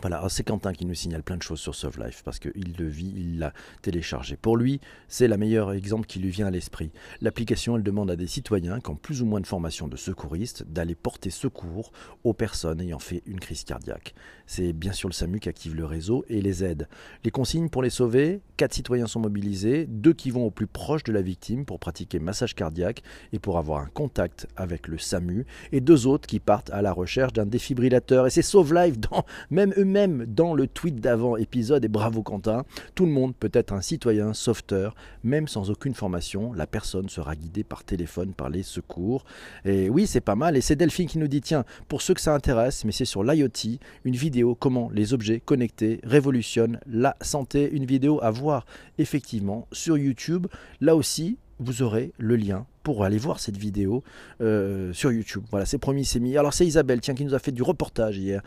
Voilà, 0.00 0.26
c'est 0.28 0.42
Quentin 0.42 0.72
qui 0.72 0.86
nous 0.86 0.94
signale 0.94 1.22
plein 1.22 1.36
de 1.36 1.42
choses 1.42 1.60
sur 1.60 1.74
Sauve 1.74 2.02
Life 2.02 2.22
parce 2.24 2.38
qu'il 2.38 2.74
le 2.78 2.88
vit, 2.88 3.12
il 3.14 3.38
l'a 3.38 3.52
téléchargé. 3.82 4.36
Pour 4.36 4.56
lui, 4.56 4.80
c'est 5.06 5.28
le 5.28 5.36
meilleur 5.36 5.72
exemple 5.72 6.06
qui 6.06 6.18
lui 6.18 6.30
vient 6.30 6.46
à 6.46 6.50
l'esprit. 6.50 6.90
L'application, 7.20 7.76
elle 7.76 7.82
demande 7.82 8.10
à 8.10 8.16
des 8.16 8.26
citoyens 8.26 8.80
qui 8.80 8.90
ont 8.90 8.96
plus 8.96 9.22
ou 9.22 9.26
moins 9.26 9.40
de 9.40 9.46
formation 9.46 9.88
de 9.88 9.96
secouristes 9.96 10.64
d'aller 10.66 10.94
porter 10.94 11.30
secours 11.30 11.92
aux 12.24 12.32
personnes 12.32 12.80
ayant 12.80 12.98
fait 12.98 13.22
une 13.26 13.38
crise 13.38 13.64
cardiaque. 13.64 14.14
C'est 14.46 14.72
bien 14.72 14.92
sûr 14.92 15.08
le 15.08 15.14
SAMU 15.14 15.40
qui 15.40 15.48
active 15.48 15.74
le 15.74 15.84
réseau 15.84 16.24
et 16.28 16.40
les 16.40 16.64
aide. 16.64 16.88
Les 17.24 17.30
consignes 17.30 17.68
pour 17.68 17.82
les 17.82 17.90
sauver, 17.90 18.40
quatre 18.56 18.74
citoyens 18.74 19.06
sont 19.06 19.20
mobilisés, 19.20 19.86
deux 19.86 20.14
qui 20.14 20.30
vont 20.30 20.46
au 20.46 20.50
plus 20.50 20.66
proche 20.66 21.04
de 21.04 21.12
la 21.12 21.22
victime 21.22 21.64
pour 21.64 21.78
pratiquer 21.78 22.18
massage 22.18 22.54
cardiaque 22.54 23.02
et 23.32 23.38
pour 23.38 23.58
avoir 23.58 23.80
un 23.80 23.86
contact 23.86 24.46
avec 24.56 24.88
le 24.88 24.98
SAMU, 24.98 25.46
et 25.70 25.80
deux 25.80 26.06
autres 26.06 26.26
qui 26.26 26.40
partent 26.40 26.70
à 26.70 26.82
la 26.82 26.92
recherche 26.92 27.32
d'un 27.32 27.46
défibrillateur. 27.46 28.26
Et 28.26 28.30
c'est 28.30 28.42
Sauve 28.42 28.74
Life 28.74 28.98
dans 28.98 29.24
même 29.50 29.72
eux-mêmes 29.82 30.24
dans 30.26 30.54
le 30.54 30.66
tweet 30.66 31.00
d'avant 31.00 31.36
épisode, 31.36 31.84
et 31.84 31.88
bravo 31.88 32.22
Quentin, 32.22 32.64
tout 32.94 33.04
le 33.04 33.12
monde 33.12 33.34
peut 33.34 33.50
être 33.52 33.72
un 33.72 33.82
citoyen 33.82 34.32
sauveteur, 34.32 34.94
même 35.24 35.48
sans 35.48 35.70
aucune 35.70 35.94
formation, 35.94 36.52
la 36.52 36.66
personne 36.66 37.08
sera 37.08 37.34
guidée 37.36 37.64
par 37.64 37.84
téléphone 37.84 38.32
par 38.32 38.48
les 38.48 38.62
secours. 38.62 39.24
Et 39.64 39.90
oui, 39.90 40.06
c'est 40.06 40.20
pas 40.20 40.36
mal, 40.36 40.56
et 40.56 40.60
c'est 40.60 40.76
Delphine 40.76 41.08
qui 41.08 41.18
nous 41.18 41.28
dit, 41.28 41.40
tiens, 41.40 41.64
pour 41.88 42.00
ceux 42.00 42.14
que 42.14 42.20
ça 42.20 42.34
intéresse, 42.34 42.84
mais 42.84 42.92
c'est 42.92 43.04
sur 43.04 43.24
l'IoT, 43.24 43.78
une 44.04 44.16
vidéo 44.16 44.54
comment 44.54 44.90
les 44.94 45.12
objets 45.12 45.40
connectés 45.40 46.00
révolutionnent 46.04 46.78
la 46.86 47.16
santé, 47.20 47.70
une 47.72 47.84
vidéo 47.84 48.20
à 48.22 48.30
voir 48.30 48.64
effectivement 48.98 49.66
sur 49.72 49.98
YouTube. 49.98 50.46
Là 50.80 50.94
aussi, 50.96 51.38
vous 51.58 51.82
aurez 51.82 52.12
le 52.18 52.36
lien 52.36 52.66
pour 52.82 53.04
aller 53.04 53.18
voir 53.18 53.40
cette 53.40 53.56
vidéo 53.56 54.02
euh, 54.40 54.92
sur 54.92 55.12
YouTube. 55.12 55.44
Voilà, 55.50 55.66
c'est 55.66 55.78
promis, 55.78 56.04
c'est 56.04 56.20
mis. 56.20 56.36
Alors 56.36 56.54
c'est 56.54 56.66
Isabelle, 56.66 57.00
tiens, 57.00 57.14
qui 57.14 57.24
nous 57.24 57.34
a 57.34 57.38
fait 57.38 57.52
du 57.52 57.62
reportage 57.62 58.18
hier 58.18 58.42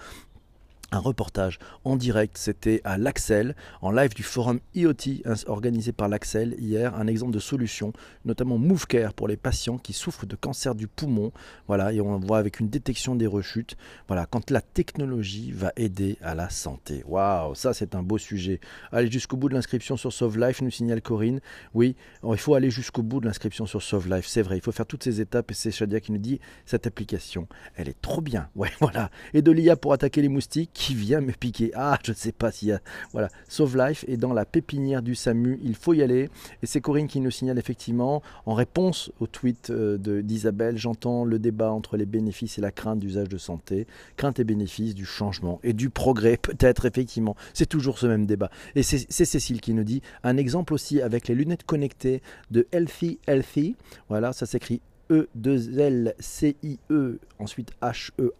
un 0.92 1.00
reportage 1.00 1.60
en 1.84 1.96
direct, 1.96 2.38
c'était 2.38 2.82
à 2.84 2.98
l'Axel, 2.98 3.56
en 3.82 3.92
live 3.92 4.14
du 4.14 4.24
forum 4.24 4.60
IoT 4.76 5.24
organisé 5.48 5.92
par 5.92 6.08
l'Axel 6.08 6.56
hier, 6.60 6.96
un 6.96 7.08
exemple 7.08 7.34
de 7.34 7.40
solution, 7.40 7.92
notamment 8.24 8.58
MoveCare 8.58 9.14
pour 9.14 9.28
les 9.28 9.38
patients 9.38 9.78
qui 9.78 9.94
souffrent 9.94 10.26
de 10.26 10.36
cancer 10.36 10.76
du 10.76 10.88
poumon. 10.88 11.32
Voilà, 11.68 11.92
et 11.92 12.02
on 12.02 12.18
voit 12.20 12.38
avec 12.38 12.60
une 12.60 12.70
détection 12.70 13.16
des 13.16 13.28
rechutes. 13.28 13.76
Voilà, 14.08 14.26
quand 14.26 14.52
la 14.52 14.62
technologie 14.62 15.52
va 15.52 15.72
aider 15.76 16.18
à 16.22 16.36
la 16.36 16.50
santé. 16.50 17.04
Waouh, 17.08 17.56
ça 17.56 17.74
c'est 17.74 17.96
un 17.96 18.04
beau 18.04 18.18
sujet. 18.18 18.60
Allez 18.92 19.10
jusqu'au 19.10 19.38
bout 19.38 19.50
de 19.50 19.56
l'inscription 19.56 19.98
sur 19.98 20.14
Sauve 20.14 20.38
Life, 20.38 20.62
nous 20.62 20.72
signale 20.72 21.02
Corinne. 21.02 21.40
Oui, 21.74 21.96
il 22.24 22.38
faut 22.38 22.56
aller 22.56 22.70
jusqu'au 22.70 23.02
bout 23.02 23.20
de 23.20 23.26
l'inscription 23.26 23.66
sur 23.66 23.82
Sauve 23.82 24.08
Life, 24.10 24.28
c'est 24.28 24.42
vrai. 24.42 24.58
Il 24.58 24.62
faut 24.62 24.72
faire 24.72 24.86
toutes 24.86 25.04
ces 25.04 25.20
étapes 25.20 25.52
et 25.52 25.54
c'est 25.54 25.72
Shadia 25.72 26.00
qui 26.00 26.12
nous 26.12 26.20
dit 26.20 26.40
cette 26.66 26.88
application, 26.88 27.48
elle 27.76 27.90
est 27.90 28.02
trop 28.02 28.22
bien. 28.22 28.50
Ouais, 28.56 28.72
voilà. 28.80 29.10
Et 29.34 29.42
de 29.42 29.52
l'IA 29.52 29.76
pour 29.76 29.94
attaquer 29.94 30.22
les 30.22 30.30
moustiques 30.30 30.75
qui 30.76 30.94
vient 30.94 31.22
me 31.22 31.32
piquer. 31.32 31.72
Ah, 31.74 31.98
je 32.04 32.12
ne 32.12 32.16
sais 32.16 32.34
pas 32.34 32.52
s'il 32.52 32.68
y 32.68 32.72
a. 32.74 32.82
Voilà, 33.14 33.30
Sauve 33.48 33.78
Life 33.78 34.06
est 34.08 34.18
dans 34.18 34.34
la 34.34 34.46
pépinière 34.46 35.02
du 35.02 35.16
SAMU. 35.16 35.58
Il 35.64 35.74
faut 35.74 35.94
y 35.94 36.04
aller. 36.04 36.30
Et 36.62 36.68
c'est 36.68 36.82
Corinne 36.82 37.08
qui 37.08 37.22
nous 37.22 37.32
signale 37.32 37.58
effectivement, 37.58 38.22
en 38.46 38.54
réponse 38.54 39.12
au 39.20 39.26
tweet 39.26 39.70
euh, 39.70 39.98
d'Isabelle, 40.22 40.78
j'entends 40.78 41.26
le 41.26 41.40
débat 41.40 41.72
entre 41.72 41.98
les 41.98 42.06
bénéfices 42.06 42.58
et 42.58 42.62
la 42.62 42.72
crainte 42.72 43.00
d'usage 43.00 43.30
de 43.30 43.38
santé. 43.38 43.88
Crainte 44.18 44.40
et 44.40 44.44
bénéfices 44.44 44.94
du 44.94 45.06
changement 45.06 45.60
et 45.64 45.74
du 45.74 45.90
progrès, 45.90 46.38
peut-être, 46.38 46.86
effectivement. 46.86 47.36
C'est 47.54 47.66
toujours 47.66 47.98
ce 47.98 48.06
même 48.08 48.26
débat. 48.26 48.52
Et 48.76 48.84
c'est 48.84 49.08
Cécile 49.10 49.62
qui 49.62 49.74
nous 49.74 49.86
dit 49.86 50.02
un 50.24 50.36
exemple 50.36 50.74
aussi 50.74 51.02
avec 51.02 51.30
les 51.30 51.36
lunettes 51.36 51.64
connectées 51.64 52.22
de 52.52 52.68
Healthy 52.74 53.20
Healthy. 53.28 53.78
Voilà, 54.10 54.34
ça 54.34 54.46
s'écrit 54.46 54.82
E2L-C-I-E, 55.10 56.84
-E, 56.92 57.18
ensuite 57.40 57.72
H-E-A-L-T-H-Y 57.82 58.36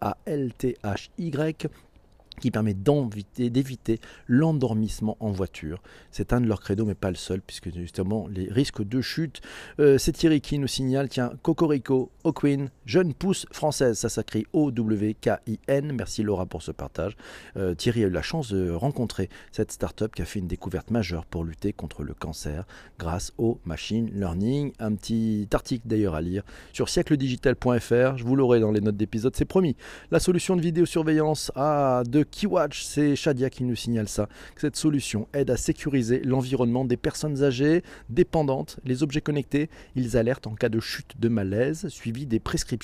qui 2.40 2.50
permet 2.50 2.74
d'éviter 2.74 4.00
l'endormissement 4.26 5.16
en 5.20 5.30
voiture. 5.30 5.82
C'est 6.10 6.32
un 6.32 6.40
de 6.40 6.46
leurs 6.46 6.60
credos, 6.60 6.84
mais 6.84 6.94
pas 6.94 7.10
le 7.10 7.16
seul, 7.16 7.40
puisque 7.40 7.74
justement 7.74 8.26
les 8.28 8.48
risques 8.50 8.86
de 8.86 9.00
chute. 9.00 9.40
Euh, 9.80 9.98
c'est 9.98 10.12
Thierry 10.12 10.40
qui 10.40 10.58
nous 10.58 10.66
signale, 10.66 11.08
tiens, 11.08 11.32
Cocorico, 11.42 12.10
O'Quinn, 12.24 12.70
jeune 12.86 13.12
pousse 13.12 13.46
française, 13.50 13.98
ça 13.98 14.08
s'écrit 14.08 14.46
O-W-K-I-N. 14.52 15.92
Merci 15.92 16.22
Laura 16.22 16.46
pour 16.46 16.62
ce 16.62 16.70
partage. 16.70 17.16
Euh, 17.56 17.74
Thierry 17.74 18.04
a 18.04 18.06
eu 18.06 18.10
la 18.10 18.22
chance 18.22 18.52
de 18.52 18.70
rencontrer 18.70 19.28
cette 19.50 19.72
start-up 19.72 20.14
qui 20.14 20.22
a 20.22 20.24
fait 20.24 20.38
une 20.38 20.46
découverte 20.46 20.90
majeure 20.90 21.26
pour 21.26 21.44
lutter 21.44 21.72
contre 21.72 22.04
le 22.04 22.14
cancer 22.14 22.64
grâce 22.98 23.32
au 23.38 23.60
machine 23.64 24.08
learning. 24.14 24.72
Un 24.78 24.94
petit 24.94 25.48
article 25.52 25.86
d'ailleurs 25.86 26.14
à 26.14 26.20
lire 26.20 26.44
sur 26.72 26.88
siècledigital.fr, 26.88 28.16
je 28.16 28.24
vous 28.24 28.36
l'aurai 28.36 28.60
dans 28.60 28.70
les 28.70 28.80
notes 28.80 28.96
d'épisode, 28.96 29.34
c'est 29.34 29.44
promis. 29.44 29.76
La 30.12 30.20
solution 30.20 30.56
de 30.56 30.62
vidéosurveillance 30.62 31.50
à 31.56 32.04
de 32.08 32.22
Keywatch, 32.22 32.84
c'est 32.84 33.16
Shadia 33.16 33.50
qui 33.50 33.64
nous 33.64 33.76
signale 33.76 34.08
ça. 34.08 34.28
Cette 34.56 34.76
solution 34.76 35.28
aide 35.32 35.50
à 35.50 35.56
sécuriser 35.56 36.20
l'environnement 36.20 36.84
des 36.84 36.96
personnes 36.96 37.42
âgées, 37.42 37.82
dépendantes, 38.10 38.78
les 38.84 39.02
objets 39.02 39.20
connectés. 39.20 39.68
Ils 39.96 40.16
alertent 40.16 40.46
en 40.46 40.54
cas 40.54 40.68
de 40.68 40.78
chute 40.78 41.18
de 41.18 41.28
malaise, 41.28 41.88
suivi 41.88 42.26
des 42.26 42.38
prescriptions 42.38 42.75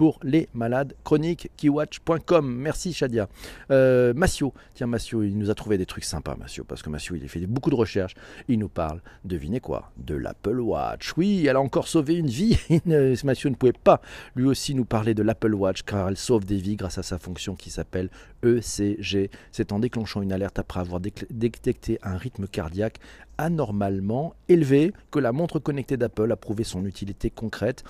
pour 0.00 0.18
les 0.22 0.48
malades 0.54 0.94
chroniques. 1.04 1.50
Keywatch.com. 1.58 2.50
Merci 2.50 2.94
Shadia. 2.94 3.28
Euh, 3.70 4.14
Massio, 4.14 4.54
tiens 4.72 4.86
Massio, 4.86 5.22
il 5.22 5.36
nous 5.36 5.50
a 5.50 5.54
trouvé 5.54 5.76
des 5.76 5.84
trucs 5.84 6.04
sympas, 6.04 6.36
Massio, 6.36 6.64
parce 6.64 6.82
que 6.82 6.88
Massio, 6.88 7.16
il 7.16 7.24
a 7.24 7.28
fait 7.28 7.46
beaucoup 7.46 7.68
de 7.68 7.74
recherches. 7.74 8.14
Il 8.48 8.58
nous 8.58 8.70
parle, 8.70 9.02
devinez 9.24 9.60
quoi, 9.60 9.92
de 9.98 10.14
l'Apple 10.14 10.58
Watch. 10.58 11.12
Oui, 11.18 11.44
elle 11.46 11.56
a 11.56 11.60
encore 11.60 11.86
sauvé 11.86 12.14
une 12.14 12.28
vie. 12.28 12.58
Massio 13.24 13.50
ne 13.50 13.56
pouvait 13.56 13.72
pas 13.72 14.00
lui 14.36 14.46
aussi 14.46 14.74
nous 14.74 14.86
parler 14.86 15.12
de 15.12 15.22
l'Apple 15.22 15.54
Watch, 15.54 15.82
car 15.82 16.08
elle 16.08 16.16
sauve 16.16 16.46
des 16.46 16.56
vies 16.56 16.76
grâce 16.76 16.96
à 16.96 17.02
sa 17.02 17.18
fonction 17.18 17.54
qui 17.54 17.68
s'appelle 17.68 18.08
ECG. 18.42 19.30
C'est 19.52 19.72
en 19.72 19.80
déclenchant 19.80 20.22
une 20.22 20.32
alerte 20.32 20.58
après 20.58 20.80
avoir 20.80 21.00
détecté 21.00 21.98
un 22.02 22.16
rythme 22.16 22.46
cardiaque 22.46 23.00
anormalement 23.36 24.34
élevé 24.48 24.92
que 25.10 25.18
la 25.18 25.32
montre 25.32 25.58
connectée 25.58 25.96
d'Apple 25.96 26.30
a 26.30 26.36
prouvé 26.36 26.64
son 26.64 26.84
utilité 26.84 27.30
concrète 27.30 27.84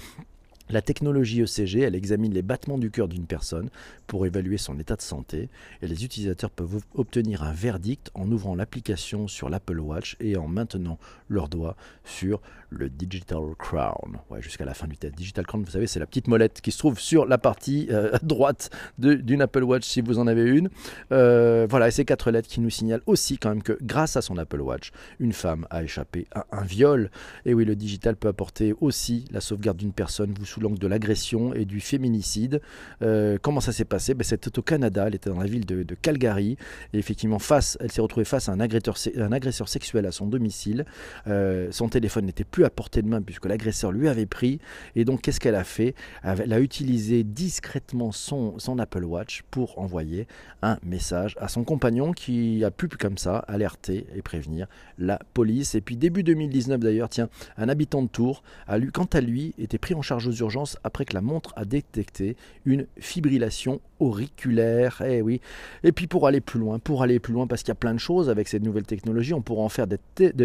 la 0.71 0.83
technologie 0.83 1.43
ECG, 1.43 1.81
elle 1.81 1.95
examine 1.95 2.33
les 2.33 2.43
battements 2.43 2.79
du 2.79 2.91
cœur 2.91 3.09
d'une 3.09 3.27
personne 3.27 3.71
pour 4.07 4.27
évaluer 4.27 4.57
son 4.57 4.79
état 4.79 4.97
de 4.97 5.03
santé 5.03 5.49
et 5.83 5.87
les 5.87 6.05
utilisateurs 6.05 6.51
peuvent 6.51 6.83
obtenir 6.95 7.43
un 7.43 7.53
verdict 7.53 8.11
en 8.15 8.31
ouvrant 8.31 8.55
l'application 8.55 9.29
sur 9.29 9.49
l'Apple 9.49 9.81
Watch 9.81 10.17
et 10.21 10.37
en 10.37 10.49
maintenant 10.49 10.99
leur 11.29 11.49
doigt 11.49 11.77
sur 12.05 12.41
le 12.71 12.89
Digital 12.89 13.41
Crown. 13.59 14.19
Ouais, 14.31 14.41
jusqu'à 14.41 14.65
la 14.65 14.75
fin 14.75 14.87
du 14.87 14.97
test. 14.97 15.15
Digital 15.15 15.47
Crown, 15.47 15.63
vous 15.65 15.71
savez, 15.71 15.87
c'est 15.87 16.01
la 16.01 16.07
petite 16.07 16.29
molette 16.29 16.61
qui 16.61 16.71
se 16.71 16.79
trouve 16.79 16.99
sur 16.99 17.27
la 17.27 17.39
partie 17.39 17.89
euh, 17.91 18.17
droite 18.23 18.71
d'une 18.99 19.43
Apple 19.43 19.65
Watch 19.65 19.85
si 19.85 20.01
vous 20.01 20.19
en 20.19 20.27
avez 20.27 20.49
une. 20.49 20.71
Euh, 21.13 21.67
voilà, 21.69 21.89
et 21.89 21.91
ces 21.91 22.05
quatre 22.05 22.31
lettres 22.31 22.49
qui 22.49 22.61
nous 22.61 22.71
signalent 22.71 23.03
aussi 23.07 23.39
quand 23.39 23.51
même 23.51 23.63
que 23.63 23.77
grâce 23.83 24.17
à 24.17 24.23
son 24.23 24.39
Apple 24.39 24.61
Watch, 24.61 24.93
une 25.19 25.33
femme 25.33 25.67
a 25.71 25.83
échappé 25.83 26.27
à 26.33 26.47
un 26.53 26.63
viol. 26.63 27.11
Et 27.45 27.55
oui, 27.55 27.65
le 27.65 27.77
digital 27.77 28.17
peut 28.17 28.29
apporter 28.29 28.75
aussi 28.81 29.25
la 29.31 29.41
sauvegarde 29.41 29.77
d'une 29.77 29.93
personne, 29.93 30.33
vous 30.39 30.61
l'angle 30.61 30.79
de 30.79 30.87
l'agression 30.87 31.55
et 31.55 31.65
du 31.65 31.81
féminicide. 31.81 32.61
Euh, 33.03 33.39
comment 33.41 33.61
ça 33.61 33.73
s'est 33.73 33.85
passé? 33.85 34.15
Ben, 34.15 34.25
C'était 34.25 34.59
au 34.59 34.63
Canada, 34.63 35.05
elle 35.07 35.15
était 35.15 35.31
dans 35.31 35.41
la 35.41 35.47
ville 35.47 35.67
de, 35.67 35.95
Calgary, 36.01 36.57
et 36.93 36.99
effectivement, 36.99 37.39
face, 37.39 37.77
elle 37.81 37.91
s'est 37.91 38.01
retrouvée 38.01 38.25
face 38.25 38.49
à 38.49 38.53
un 38.53 38.61
agresseur, 38.61 38.97
un 39.17 39.33
agresseur 39.33 39.69
sexuel 39.69 40.07
à 40.07 40.13
son 40.13 40.27
domicile. 40.27 40.85
Euh, 41.27 41.69
son 41.71 41.89
téléphone 41.89 42.27
n'était 42.27 42.45
plus 42.45 42.60
à 42.65 42.71
portée 42.71 43.03
de 43.03 43.09
main 43.09 43.23
puisque 43.23 43.47
l'agresseur 43.47 43.93
lui 43.93 44.09
avait 44.09 44.27
pris, 44.27 44.61
et 44.97 45.05
donc 45.05 45.23
qu'est-ce 45.23 45.41
qu'elle 45.41 45.55
a 45.55 45.65
fait? 45.65 45.95
Elle 46.23 46.53
a 46.53 46.61
utilisé 46.61 47.25
discrètement 47.25 48.13
son, 48.13 48.57
Apple 48.79 49.05
Watch 49.05 49.43
pour 49.51 49.79
envoyer 49.79 50.27
un 50.63 50.79
message 50.85 51.37
à 51.41 51.49
son 51.49 51.65
compagnon 51.65 52.13
qui 52.13 52.65
a 52.65 52.71
pu 52.71 52.89
comme 52.89 53.19
ça 53.19 53.39
alerter 53.39 54.07
et 54.15 54.23
prévenir 54.23 54.67
la 54.99 55.19
police. 55.35 55.75
Et 55.75 55.81
puis 55.81 55.97
début 55.97 56.23
2019 56.23 56.81
d'ailleurs, 56.81 57.09
tiens, 57.09 57.29
un 57.57 57.69
habitant 57.69 58.03
de 58.03 58.09
Tours 58.09 58.43
a 58.67 58.79
lu, 58.79 58.91
quant 58.93 59.09
à 59.13 59.21
lui, 59.21 59.55
était 59.59 59.79
pris 59.79 59.95
en 59.95 60.03
charge 60.03 60.27
aux 60.27 60.33
urgences 60.33 60.77
après 60.85 61.05
que 61.05 61.15
la 61.15 61.21
montre 61.21 61.53
a 61.57 61.65
détecté 61.65 62.37
une 62.65 62.87
fibrillation 62.99 63.81
auriculaire. 64.01 65.03
Eh 65.07 65.23
oui. 65.23 65.41
Et 65.85 65.93
puis 65.93 66.07
pour 66.07 66.27
aller 66.27 66.41
plus 66.41 66.59
loin, 66.59 66.79
pour 66.79 67.03
aller 67.03 67.19
plus 67.19 67.33
loin, 67.33 67.47
parce 67.47 67.63
qu'il 67.63 67.69
y 67.69 67.73
a 67.73 67.77
plein 67.77 67.95
de 67.95 67.99
choses 67.99 68.29
avec 68.29 68.49
cette 68.49 68.63
nouvelle 68.63 68.87
technologie, 68.87 69.35
on 69.35 69.43
pourra 69.43 69.63
en 69.63 69.69
faire 69.69 69.87
des, 69.87 69.99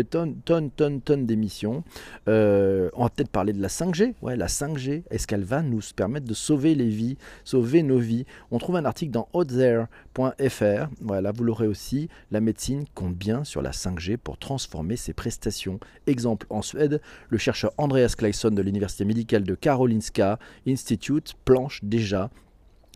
tonnes, 0.04 0.36
tonnes, 0.46 0.70
tonnes, 0.72 1.02
tonnes 1.02 1.26
d'émissions. 1.26 1.84
Euh, 2.28 2.90
on 2.94 3.04
va 3.04 3.10
peut-être 3.10 3.30
parler 3.30 3.54
de 3.54 3.62
la 3.62 3.68
5G. 3.68 4.14
Ouais, 4.22 4.36
la 4.36 4.48
5G, 4.48 5.04
est-ce 5.10 5.28
qu'elle 5.28 5.44
va 5.44 5.62
nous 5.62 5.82
permettre 5.96 6.26
de 6.26 6.34
sauver 6.34 6.76
les 6.76 6.90
vies, 6.90 7.18
sauver 7.44 7.84
nos 7.84 8.00
vies? 8.00 8.26
On 8.52 8.58
trouve 8.58 8.76
un 8.76 8.86
article 8.86 9.12
dans 9.12 9.28
outhere.fr. 9.34 10.90
Voilà, 11.02 11.32
vous 11.32 11.44
l'aurez 11.44 11.68
aussi. 11.68 12.10
La 12.32 12.42
médecine 12.42 12.86
compte 12.94 13.16
bien 13.16 13.44
sur 13.44 13.62
la 13.62 13.72
5G 13.72 14.18
pour 14.18 14.38
transformer 14.38 14.96
ses 14.96 15.14
prestations. 15.14 15.80
Exemple 16.08 16.48
en 16.50 16.62
Suède, 16.62 17.02
le 17.30 17.38
chercheur 17.38 17.72
Andreas 17.78 18.16
Claesson 18.18 18.52
de 18.52 18.62
l'université 18.62 19.06
médicale 19.06 19.44
de 19.44 19.56
Karolinska 19.56 20.40
Institute 20.68 21.36
planche 21.46 21.80
déjà 21.84 22.30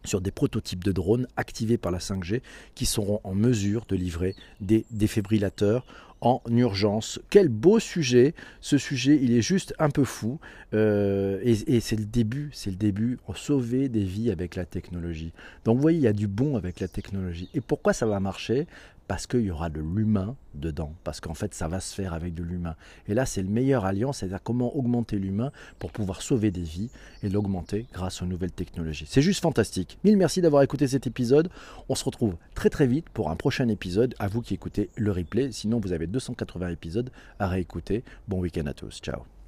sur 0.05 0.21
des 0.21 0.31
prototypes 0.31 0.83
de 0.83 0.91
drones 0.91 1.27
activés 1.35 1.77
par 1.77 1.91
la 1.91 1.99
5G 1.99 2.41
qui 2.75 2.85
seront 2.85 3.21
en 3.23 3.33
mesure 3.33 3.85
de 3.87 3.95
livrer 3.95 4.35
des 4.61 4.85
défibrillateurs 4.91 5.85
en 6.21 6.41
urgence. 6.49 7.19
Quel 7.29 7.47
beau 7.47 7.79
sujet. 7.79 8.33
Ce 8.61 8.77
sujet, 8.77 9.17
il 9.21 9.33
est 9.33 9.41
juste 9.41 9.73
un 9.79 9.89
peu 9.89 10.03
fou. 10.03 10.39
Euh, 10.73 11.39
et, 11.43 11.79
c'est 11.79 11.95
le 11.95 12.05
début, 12.05 12.49
c'est 12.53 12.69
le 12.69 12.75
début. 12.75 13.19
Sauver 13.35 13.89
des 13.89 14.03
vies 14.03 14.31
avec 14.31 14.55
la 14.55 14.65
technologie. 14.65 15.31
Donc 15.63 15.77
vous 15.77 15.81
voyez, 15.81 15.97
il 15.97 16.03
y 16.03 16.07
a 16.07 16.13
du 16.13 16.27
bon 16.27 16.57
avec 16.57 16.79
la 16.79 16.87
technologie. 16.87 17.49
Et 17.53 17.61
pourquoi 17.61 17.93
ça 17.93 18.05
va 18.05 18.19
marcher? 18.19 18.67
Parce 19.09 19.25
qu'il 19.25 19.41
y 19.41 19.49
aura 19.49 19.69
de 19.69 19.81
l'humain 19.81 20.35
dedans, 20.53 20.93
parce 21.03 21.19
qu'en 21.19 21.33
fait 21.33 21.55
ça 21.55 21.67
va 21.67 21.79
se 21.79 21.95
faire 21.95 22.13
avec 22.13 22.35
de 22.35 22.43
l'humain. 22.43 22.75
Et 23.07 23.15
là 23.15 23.25
c'est 23.25 23.41
le 23.41 23.49
meilleur 23.49 23.83
alliance, 23.83 24.19
c'est-à-dire 24.19 24.43
comment 24.43 24.77
augmenter 24.77 25.17
l'humain 25.17 25.51
pour 25.79 25.91
pouvoir 25.91 26.21
sauver 26.21 26.51
des 26.51 26.61
vies 26.61 26.91
et 27.23 27.29
l'augmenter 27.29 27.87
grâce 27.91 28.21
aux 28.21 28.27
nouvelles 28.27 28.51
technologies. 28.51 29.07
C'est 29.09 29.23
juste 29.23 29.41
fantastique. 29.41 29.97
Mille 30.03 30.15
merci 30.15 30.41
d'avoir 30.41 30.61
écouté 30.61 30.87
cet 30.87 31.07
épisode. 31.07 31.49
On 31.89 31.95
se 31.95 32.05
retrouve 32.05 32.37
très 32.53 32.69
très 32.69 32.85
vite 32.85 33.09
pour 33.09 33.31
un 33.31 33.35
prochain 33.35 33.67
épisode. 33.67 34.13
À 34.19 34.27
vous 34.27 34.43
qui 34.43 34.53
écoutez 34.53 34.91
le 34.95 35.11
replay, 35.11 35.51
sinon 35.51 35.79
vous 35.79 35.91
avez 35.91 36.05
280 36.05 36.69
épisodes 36.69 37.09
à 37.39 37.47
réécouter. 37.47 38.03
Bon 38.27 38.39
week-end 38.39 38.67
à 38.67 38.75
tous. 38.75 38.99
Ciao. 39.01 39.38